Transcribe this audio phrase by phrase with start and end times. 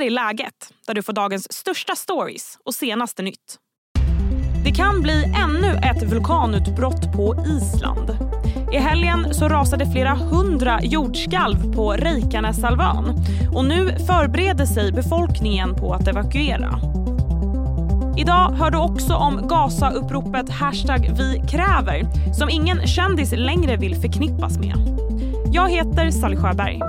[0.00, 3.56] här är läget, där du får dagens största stories och senaste nytt.
[4.64, 8.10] Det kan bli ännu ett vulkanutbrott på Island.
[8.72, 13.14] I helgen så rasade flera hundra jordskalv på Reykjanesalvön
[13.54, 16.80] och nu förbereder sig befolkningen på att evakuera.
[18.18, 24.58] Idag hör du också om Gaza-uppropet hashtag vi kräver som ingen kändis längre vill förknippas
[24.58, 24.76] med.
[25.52, 26.80] Jag heter Sally Sjöberg.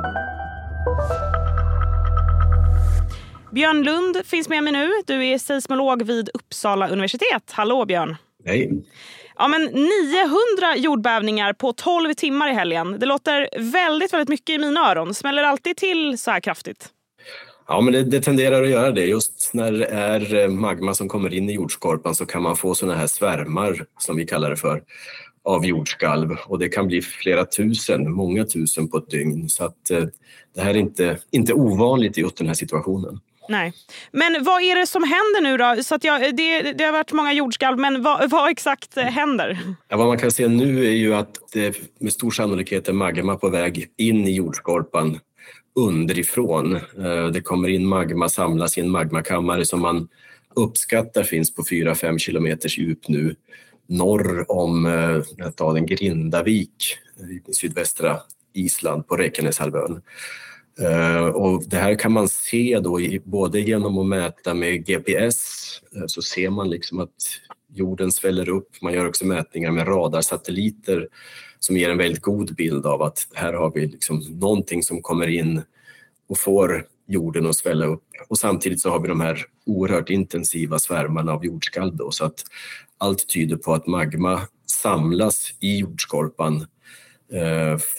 [3.51, 4.91] Björn Lund finns med mig nu.
[5.05, 7.51] Du är seismolog vid Uppsala universitet.
[7.51, 8.15] Hallå Björn!
[8.45, 8.83] Hej!
[9.37, 12.99] Ja, men 900 jordbävningar på 12 timmar i helgen.
[12.99, 15.13] Det låter väldigt, väldigt mycket i mina öron.
[15.13, 16.89] Smäller det alltid till så här kraftigt?
[17.67, 19.05] Ja, men det, det, tenderar att göra det.
[19.05, 22.75] Just när det är eh, magma som kommer in i jordskorpan så kan man få
[22.75, 24.83] sådana här svärmar, som vi kallar det för,
[25.43, 26.37] av jordskalv.
[26.47, 29.49] Och det kan bli flera tusen, många tusen på ett dygn.
[29.49, 30.03] Så att, eh,
[30.55, 33.19] det här är inte, inte ovanligt i just den här situationen.
[33.49, 33.73] Nej.
[34.11, 35.83] Men vad är det som händer nu då?
[35.83, 39.59] Så att jag, det, det har varit många jordskalv, men vad, vad exakt eh, händer?
[39.87, 43.35] Ja, vad man kan se nu är ju att det med stor sannolikhet är magma
[43.35, 45.19] på väg in i jordskorpan
[45.75, 46.75] underifrån.
[46.75, 50.07] Eh, det kommer in magma, samlas i en magmakammare som man
[50.55, 53.35] uppskattar finns på 4-5 kilometers djup nu
[53.87, 56.97] norr om eh, staden Grindavik
[57.47, 58.17] i sydvästra
[58.53, 60.01] Island på Rekeneshalvön.
[60.79, 65.41] Eh, och det här kan man se då både genom att mäta med GPS
[65.95, 67.15] eh, så ser man liksom att
[67.73, 68.81] jorden sväller upp.
[68.81, 71.07] Man gör också mätningar med radarsatelliter
[71.59, 75.27] som ger en väldigt god bild av att här har vi liksom någonting som kommer
[75.27, 75.61] in
[76.29, 78.03] och får jorden att svälla upp.
[78.29, 82.43] Och samtidigt så har vi de här oerhört intensiva svärmarna av jordskalv då, så att
[82.97, 86.65] allt tyder på att magma samlas i jordskorpan eh,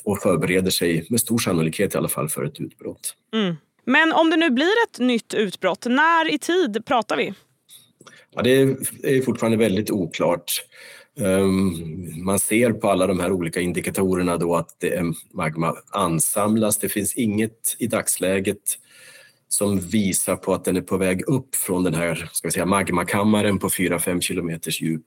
[0.04, 3.14] och förbereder sig med stor sannolikhet i alla fall för ett utbrott.
[3.34, 3.56] Mm.
[3.84, 7.34] Men om det nu blir ett nytt utbrott, när i tid pratar vi?
[8.34, 8.50] Ja, det
[9.02, 10.52] är fortfarande väldigt oklart.
[11.20, 14.84] Ehm, man ser på alla de här olika indikatorerna då att
[15.34, 16.78] magma ansamlas.
[16.78, 18.78] Det finns inget i dagsläget
[19.52, 22.66] som visar på att den är på väg upp från den här ska vi säga,
[22.66, 25.06] magmakammaren på 4-5 kilometers djup.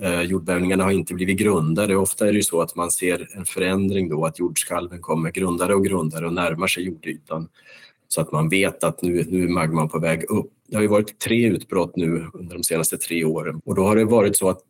[0.00, 1.96] Eh, jordbävningarna har inte blivit grundare.
[1.96, 5.84] Ofta är det så att man ser en förändring då, att jordskalven kommer grundare och
[5.84, 7.48] grundare och närmar sig jordytan
[8.08, 10.52] så att man vet att nu, nu är magman på väg upp.
[10.68, 13.96] Det har ju varit tre utbrott nu under de senaste tre åren och då har
[13.96, 14.64] det varit så att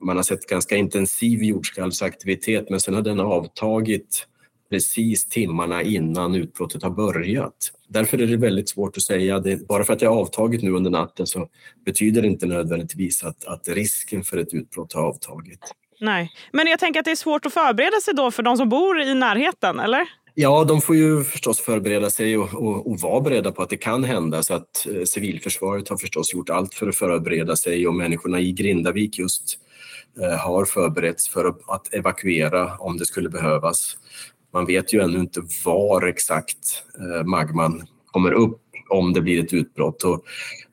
[0.00, 4.26] man har sett ganska intensiv jordskalvsaktivitet men sen har den avtagit
[4.70, 7.72] precis timmarna innan utbrottet har börjat.
[7.94, 9.38] Därför är det väldigt svårt att säga.
[9.38, 11.48] Det, bara för att det har avtagit nu under natten så
[11.84, 15.60] betyder det inte nödvändigtvis att, att risken för ett utbrott har avtagit.
[16.00, 18.68] Nej, men jag tänker att det är svårt att förbereda sig då för de som
[18.68, 20.08] bor i närheten, eller?
[20.34, 23.76] Ja, de får ju förstås förbereda sig och, och, och vara beredda på att det
[23.76, 24.42] kan hända.
[24.42, 28.52] Så att eh, civilförsvaret har förstås gjort allt för att förbereda sig och människorna i
[28.52, 29.58] Grindavik just
[30.20, 33.96] eh, har förberetts för att, att evakuera om det skulle behövas.
[34.54, 38.60] Man vet ju ännu inte var exakt eh, magman kommer upp
[38.90, 40.02] om det blir ett utbrott.
[40.02, 40.24] Och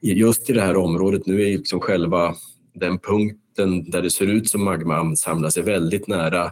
[0.01, 2.35] just i det här området nu är liksom själva
[2.73, 6.51] den punkten där det ser ut som magman samlar sig väldigt nära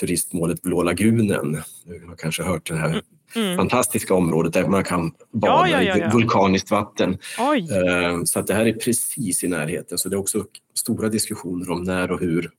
[0.00, 1.62] turistmålet Blå lagunen.
[1.84, 3.02] Du har kanske hört det här
[3.36, 3.56] mm.
[3.56, 7.18] fantastiska området där man kan bada ja, ja, ja, i vulkaniskt vatten.
[7.38, 7.68] Oj.
[7.72, 9.98] Eh, så att det här är precis i närheten.
[9.98, 10.44] Så det är också
[10.74, 12.50] stora diskussioner om när och hur.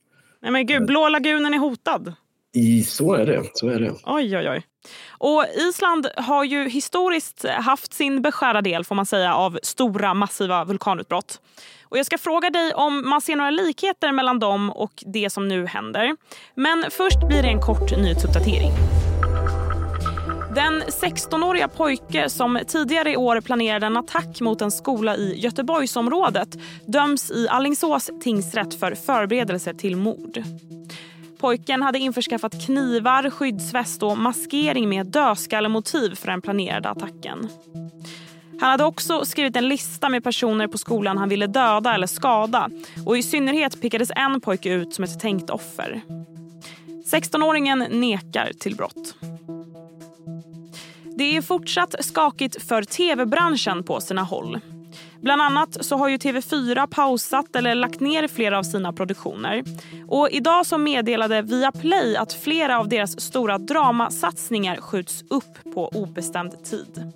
[0.42, 2.14] Nej men gud, Blå lagunen är hotad.
[2.54, 3.42] I, så är det.
[3.54, 3.94] Så är det.
[4.04, 4.66] Oj, oj, oj.
[5.08, 10.64] Och Island har ju historiskt haft sin beskärda del får man säga, av stora massiva
[10.64, 11.40] vulkanutbrott.
[11.84, 15.48] Och jag ska fråga dig om man ser några likheter mellan dem och det som
[15.48, 16.16] nu händer.
[16.54, 18.72] Men först blir det en kort nyhetsuppdatering.
[20.54, 26.48] Den 16-åriga pojke som tidigare i år planerade en attack mot en skola i Göteborgsområdet
[26.86, 30.42] döms i Allingsås tingsrätt för förberedelse till mord.
[31.42, 37.48] Pojken hade införskaffat knivar, skyddsväst och maskering med dödskallemotiv för den planerade attacken.
[38.60, 42.70] Han hade också skrivit en lista med personer på skolan han ville döda eller skada.
[43.06, 46.00] Och I synnerhet pekades en pojke ut som ett tänkt offer.
[47.12, 49.14] 16-åringen nekar till brott.
[51.16, 54.60] Det är fortsatt skakigt för tv-branschen på sina håll.
[55.22, 59.62] Bland annat så har ju TV4 pausat eller lagt ner flera av sina produktioner.
[60.08, 66.64] Och idag så meddelade Viaplay att flera av deras stora dramasatsningar skjuts upp på obestämd
[66.64, 67.12] tid.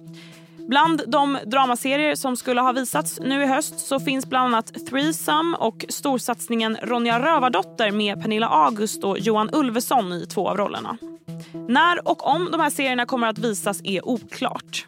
[0.68, 5.56] Bland de dramaserier som skulle ha visats nu i höst så finns bland annat Threesome
[5.56, 10.98] och storsatsningen Ronja Rövardotter med Pernilla August och Johan Ulveson i två av rollerna.
[11.68, 14.86] När och om de här serierna kommer att visas är oklart.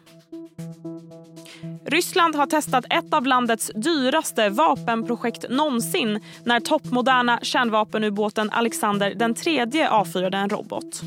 [1.89, 9.89] Ryssland har testat ett av landets dyraste vapenprojekt någonsin när toppmoderna kärnvapenubåten Alexander den tredje
[9.89, 11.01] avfyrade en robot.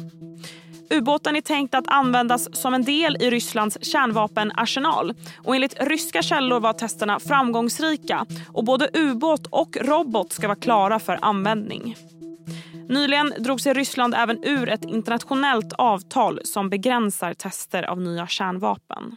[0.90, 5.14] Ubåten är tänkt att användas som en del i Rysslands kärnvapenarsenal.
[5.44, 10.98] Och enligt ryska källor var testerna framgångsrika och både ubåt och robot ska vara klara
[10.98, 11.96] för användning.
[12.88, 19.16] Nyligen drog sig Ryssland även ur ett internationellt avtal som begränsar tester av nya kärnvapen.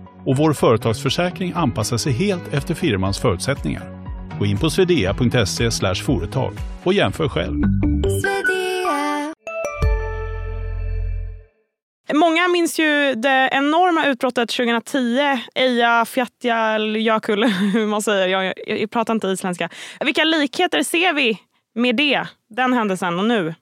[0.25, 3.83] och vår företagsförsäkring anpassar sig helt efter firmans förutsättningar.
[4.39, 6.53] Gå in på swedea.se företag
[6.83, 7.61] och jämför själv.
[12.13, 15.19] Många minns ju det enorma utbrottet 2010,
[15.55, 18.27] Eija Fjättjärjökull, hur man säger.
[18.27, 19.69] Jag, jag pratar inte isländska.
[19.99, 21.39] Vilka likheter ser vi
[21.75, 23.55] med det, den händelsen och nu?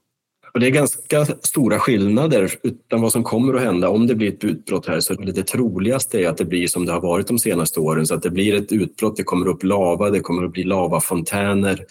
[0.54, 4.28] Och det är ganska stora skillnader utan vad som kommer att hända om det blir
[4.28, 5.00] ett utbrott här.
[5.00, 8.08] Så det troligaste är att det blir som det har varit de senaste åren.
[8.08, 11.86] Så att det blir ett utbrott, det kommer upp lava, det kommer att bli lavafontäner.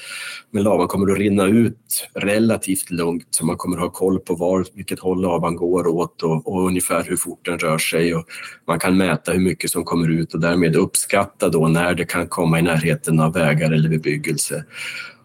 [0.51, 4.35] Men lavan kommer att rinna ut relativt lugnt så man kommer att ha koll på
[4.35, 8.15] var, vilket håll lavan går åt och, och ungefär hur fort den rör sig.
[8.15, 8.25] Och
[8.67, 12.29] man kan mäta hur mycket som kommer ut och därmed uppskatta då när det kan
[12.29, 14.65] komma i närheten av vägar eller bebyggelse.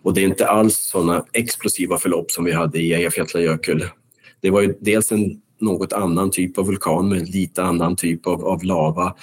[0.03, 3.85] Och det är inte alls sådana explosiva förlopp som vi hade i Eyjafjallajökull.
[4.41, 8.45] Det var ju dels en något annan typ av vulkan med lite annan typ av,
[8.45, 9.15] av lava.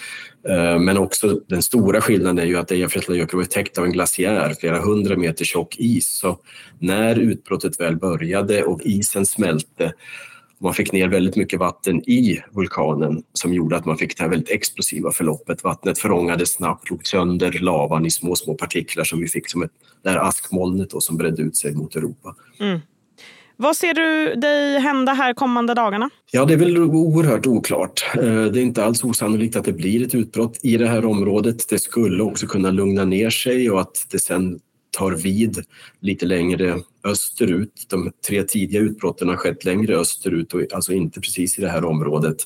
[0.49, 4.55] Eh, men också den stora skillnaden är ju att Eyjafjallajökull var täckt av en glaciär,
[4.61, 6.19] flera hundra meter tjock is.
[6.19, 6.39] Så
[6.79, 9.93] när utbrottet väl började och isen smälte
[10.61, 14.31] man fick ner väldigt mycket vatten i vulkanen som gjorde att man fick det här
[14.31, 15.65] väldigt explosiva förloppet.
[15.65, 19.71] Vattnet förångades snabbt, slog sönder lavan i små, små partiklar som vi fick som ett,
[20.03, 22.35] det här askmolnet då, som bredde ut sig mot Europa.
[22.61, 22.81] Mm.
[23.57, 26.11] Vad ser du dig hända här kommande dagarna?
[26.31, 28.05] Ja, det är väl oerhört oklart.
[28.15, 31.69] Eh, det är inte alls osannolikt att det blir ett utbrott i det här området.
[31.69, 34.61] Det skulle också kunna lugna ner sig och att det sen
[34.91, 35.65] tar vid
[36.01, 37.87] lite längre österut.
[37.89, 41.85] De tre tidiga utbrotten har skett längre österut och alltså inte precis i det här
[41.85, 42.37] området.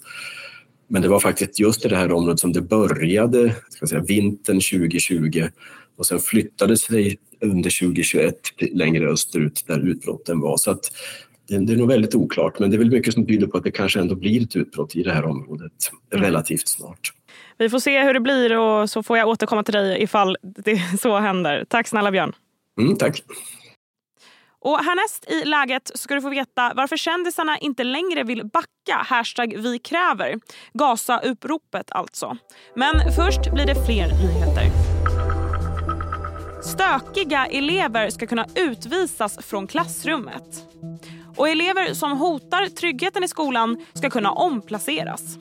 [0.89, 4.61] Men det var faktiskt just i det här området som det började ska säga, vintern
[4.61, 5.49] 2020
[5.97, 8.35] och sen flyttade sig under 2021
[8.73, 10.57] längre österut där utbrotten var.
[10.57, 10.91] Så att
[11.49, 13.65] det, det är nog väldigt oklart, men det är väl mycket som tyder på att
[13.65, 15.73] det kanske ändå blir ett utbrott i det här området
[16.13, 16.25] mm.
[16.25, 17.13] relativt snart.
[17.59, 20.83] Vi får se hur det blir och så får jag återkomma till dig ifall det
[21.01, 21.65] så händer.
[21.69, 22.33] Tack snälla Björn.
[22.81, 23.23] Mm, tack.
[24.65, 29.55] Och härnäst i läget ska du få veta varför kändisarna inte längre vill backa hashtag
[29.59, 30.39] vi kräver.
[30.73, 32.37] Gaza-uppropet alltså.
[32.77, 34.71] Men först blir det fler nyheter.
[36.63, 40.65] Stökiga elever ska kunna utvisas från klassrummet.
[41.37, 45.39] Och elever som hotar tryggheten i skolan ska kunna omplaceras.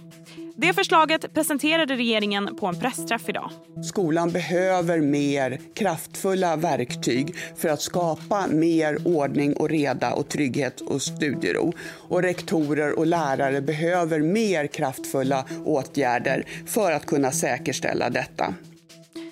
[0.55, 3.49] Det förslaget presenterade regeringen på en pressträff idag.
[3.83, 11.01] Skolan behöver mer kraftfulla verktyg för att skapa mer ordning och reda och trygghet och
[11.01, 11.73] studiero.
[12.09, 18.53] Och rektorer och lärare behöver mer kraftfulla åtgärder för att kunna säkerställa detta.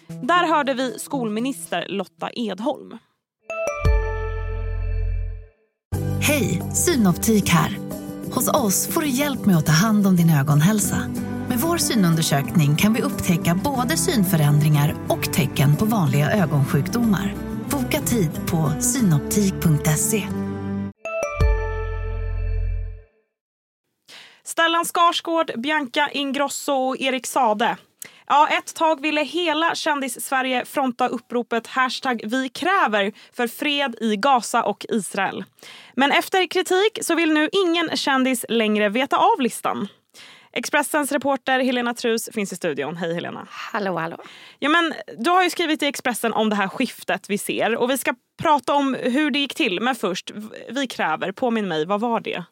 [0.07, 2.97] Där hörde vi skolminister Lotta Edholm.
[6.21, 7.90] Hej, Synoptik här.
[8.33, 10.97] Hos oss får du hjälp med att ta hand om din ögonhälsa.
[11.49, 17.35] Med vår synundersökning kan vi upptäcka både synförändringar och tecken på vanliga ögonsjukdomar.
[17.69, 20.27] Boka tid på synoptik.se.
[24.43, 27.77] Stellan Skarsgård, Bianca Ingrosso och Erik Sade
[28.31, 34.63] Ja, ett tag ville hela kändis-Sverige fronta uppropet hashtag vi kräver för fred i Gaza
[34.63, 35.43] och Israel.
[35.93, 39.87] Men efter kritik så vill nu ingen kändis längre veta av listan.
[40.53, 42.97] Expressens reporter Helena Trus finns i studion.
[42.97, 43.47] Hej Helena.
[43.49, 44.17] Hallå, hallå.
[44.59, 47.89] Ja, men, du har ju skrivit i Expressen om det här skiftet vi ser och
[47.89, 49.81] vi ska prata om hur det gick till.
[49.81, 50.31] Men först,
[50.69, 52.43] vi kräver, påminn mig, vad var det?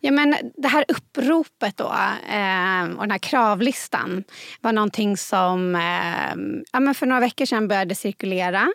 [0.00, 1.92] Ja, men det här uppropet då,
[2.28, 4.24] eh, och den här kravlistan
[4.60, 8.72] var någonting som eh, ja, men för några veckor sedan började cirkulera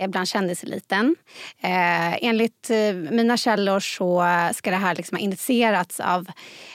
[0.00, 1.16] eh, bland kändiseliten.
[1.62, 6.26] Eh, enligt eh, mina källor så ska det här liksom ha initierats av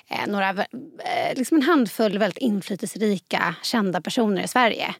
[0.09, 0.65] eh, några,
[1.35, 4.95] liksom en handfull väldigt inflytelserika kända personer i Sverige.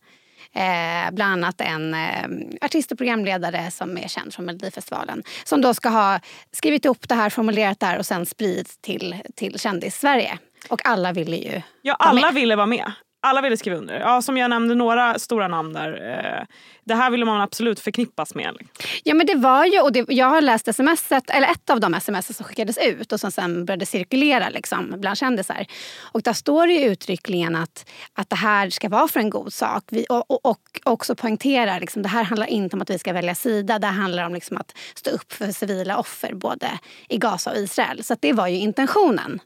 [0.56, 5.24] Eh, bland annat en eh, artist och programledare som är känd från Melodifestivalen.
[5.44, 6.20] Som då ska ha
[6.52, 10.38] skrivit ihop det här, formulerat det här och sen spridit till, till kändis-Sverige.
[10.70, 12.92] Och alla ville ju Ja, alla ville vara med.
[13.25, 14.00] Alla ville skriva under.
[14.00, 15.92] Ja, som jag nämnde några stora namn där.
[16.12, 16.46] Eh,
[16.84, 18.56] det här ville man absolut förknippas med.
[18.60, 18.86] Liksom.
[19.03, 21.94] Ja men det var ju, och det, jag har läst smset, eller ett av de
[21.94, 25.65] sms som skickades ut och som sen började cirkulera liksom, bland kändisar.
[26.00, 29.53] Och där står det ju uttryckligen att, att det här ska vara för en god
[29.53, 29.84] sak.
[29.89, 33.13] Vi, och, och, och också poängterar liksom, det här handlar inte om att vi ska
[33.13, 33.80] välja sida.
[33.80, 36.68] Det handlar om liksom, att stå upp för civila offer både
[37.10, 38.03] i Gaza och Israel.
[38.03, 39.42] Så det var ju intentionen.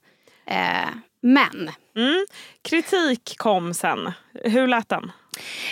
[0.46, 0.89] Eh,
[1.22, 1.72] men...
[1.98, 2.25] Mm.
[2.62, 4.12] Kritik kom sen.
[4.44, 5.12] Hur lät den?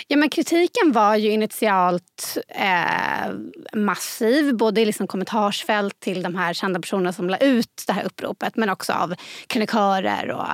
[0.08, 3.32] Ja, men kritiken var ju initialt eh,
[3.74, 8.04] massiv, både i liksom kommentarsfält till de här kända personerna som la ut det här
[8.04, 9.14] uppropet men också av
[9.46, 10.46] krönikörer och,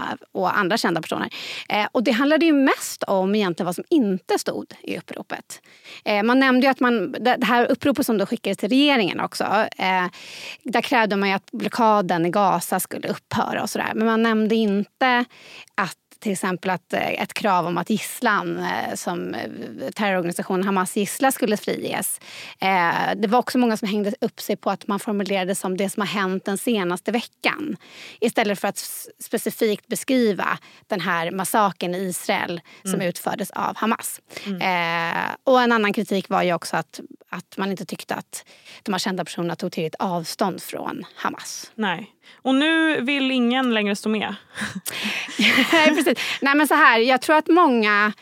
[0.43, 1.31] och andra kända personer.
[1.69, 5.61] Eh, och det handlade ju mest om egentligen vad som inte stod i uppropet.
[6.05, 9.45] Eh, man nämnde ju att man, det här uppropet som då skickades till regeringen också,
[9.79, 10.07] eh,
[10.63, 13.93] där krävde man ju att blockaden i Gaza skulle upphöra och sådär.
[13.95, 15.25] Men man nämnde inte
[15.75, 19.51] att till exempel att eh, ett krav om att gisslan eh, som eh,
[19.95, 22.21] terrororganisationen Hamas gissla skulle friges.
[23.17, 26.01] Det var också många som hängde upp sig på att man formulerade som det som
[26.01, 27.77] har hänt den senaste veckan.
[28.21, 33.07] Istället för att specifikt beskriva den här massakern i Israel som mm.
[33.07, 34.21] utfördes av Hamas.
[34.47, 35.29] Mm.
[35.45, 38.45] Och en annan kritik var ju också att, att man inte tyckte att
[38.83, 41.71] de här kända personerna tog tillräckligt avstånd från Hamas.
[41.75, 42.13] Nej.
[42.33, 44.35] Och nu vill ingen längre stå med.
[45.73, 46.12] Nej, precis.
[46.41, 48.13] Nej, men så här, jag tror att många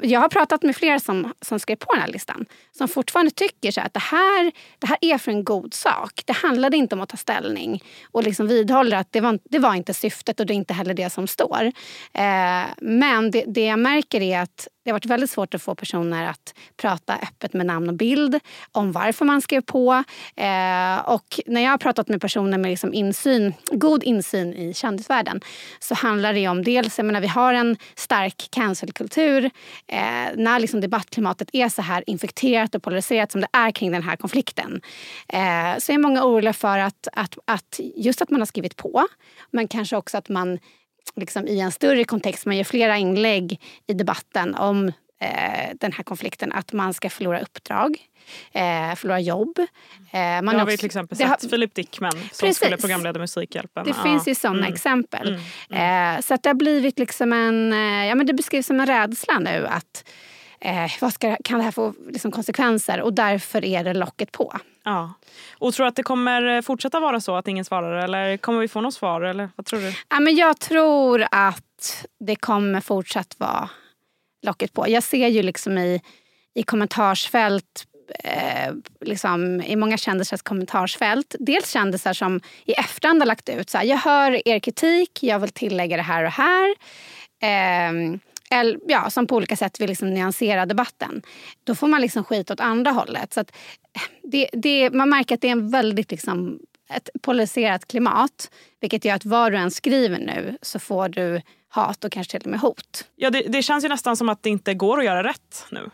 [0.00, 3.70] jag har pratat med flera som, som skrev på den här listan som fortfarande tycker
[3.70, 6.22] så att det här, det här är för en god sak.
[6.24, 7.82] Det handlade inte om att ta ställning
[8.12, 10.94] och liksom vidhåller att det var, det var inte syftet och det är inte heller
[10.94, 11.72] det som står.
[12.12, 15.74] Eh, men det, det jag märker är att det har varit väldigt svårt att få
[15.74, 18.40] personer att prata öppet med namn och bild
[18.72, 19.92] om varför man skrev på.
[20.36, 25.40] Eh, och när jag har pratat med personer med liksom insyn, god insyn i kändisvärlden
[25.78, 29.44] så handlar det om dels, jag menar, vi har en stark cancelkultur.
[29.86, 30.00] Eh,
[30.36, 34.16] när liksom debattklimatet är så här infekterat och polariserat som det är kring den här
[34.16, 34.80] konflikten
[35.28, 39.06] eh, så är många oroliga för att, att, att just att man har skrivit på
[39.50, 40.58] men kanske också att man
[41.16, 44.88] liksom i en större kontext, man gör flera inlägg i debatten om
[45.20, 47.96] eh, den här konflikten, att man ska förlora uppdrag,
[48.52, 49.58] eh, förlora jobb.
[50.12, 51.28] Eh, man det har vi till exempel sett.
[51.28, 52.56] Har, Philip Dickman som precis.
[52.56, 53.84] skulle programleda Musikhjälpen.
[53.84, 54.02] Det ja.
[54.02, 54.72] finns ju sådana mm.
[54.72, 55.28] exempel.
[55.28, 55.40] Mm.
[55.70, 56.16] Mm.
[56.16, 58.86] Eh, så att det har blivit liksom en, eh, ja men det beskrivs som en
[58.86, 60.04] rädsla nu att
[60.64, 63.00] eh, vad ska, kan det här få liksom konsekvenser?
[63.00, 64.56] Och därför är det locket på.
[64.84, 65.12] Ja.
[65.58, 68.68] Och tror du att det kommer fortsätta vara så att ingen svarar eller kommer vi
[68.68, 69.20] få något svar?
[69.20, 69.94] Eller vad tror du?
[70.08, 73.68] Ja, men jag tror att det kommer fortsatt vara
[74.42, 74.88] locket på.
[74.88, 76.00] Jag ser ju liksom i,
[76.54, 77.86] i kommentarsfält
[78.24, 81.34] eh, liksom, i många kändisars kommentarsfält.
[81.38, 85.38] Dels kändisar som i efterhand har lagt ut så här, jag hör er kritik, jag
[85.38, 86.74] vill tillägga det här och här.
[87.42, 88.18] Eh,
[88.52, 91.22] eller, ja, som på olika sätt vill liksom nyansera debatten.
[91.64, 93.32] Då får man liksom skit åt andra hållet.
[93.32, 93.52] Så att
[94.22, 96.58] det, det, man märker att det är en väldigt liksom,
[96.94, 98.50] ett polariserat klimat.
[98.80, 102.46] Vilket gör att vad du än skriver nu så får du hat och kanske till
[102.46, 103.04] och med hot.
[103.16, 105.90] Ja, det, det känns ju nästan som att det inte går att göra rätt nu.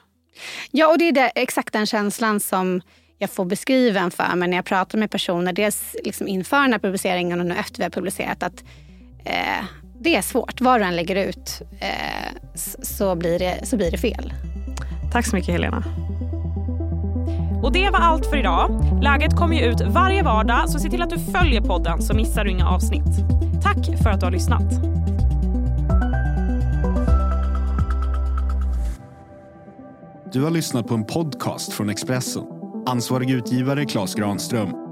[0.70, 2.80] Ja, och det är det, exakt den känslan som
[3.18, 5.52] jag får beskriven för mig när jag pratar med personer.
[5.52, 8.42] Dels liksom inför den här publiceringen och nu efter vi har publicerat.
[8.42, 8.64] att
[9.24, 9.64] eh,
[10.00, 10.60] det är svårt.
[10.60, 11.88] Var du än lägger ut eh,
[12.82, 14.32] så, blir det, så blir det fel.
[15.12, 15.84] Tack så mycket Helena.
[17.62, 18.70] Och det var allt för idag.
[19.02, 22.44] Läget kommer ju ut varje vardag så se till att du följer podden så missar
[22.44, 23.18] du inga avsnitt.
[23.62, 24.70] Tack för att du har lyssnat.
[30.32, 32.42] Du har lyssnat på en podcast från Expressen.
[32.86, 34.87] Ansvarig utgivare Klas Granström